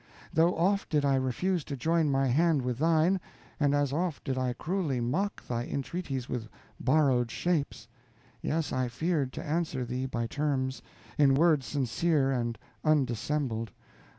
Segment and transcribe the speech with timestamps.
[0.33, 3.21] Though oft did I refuse to join my hand with thine,
[3.59, 7.87] and as oft did I cruelly mock thy entreaties with borrowed shapes:
[8.41, 10.81] yes, I feared to answer thee by terms,
[11.19, 13.69] in words sincere and undissembled.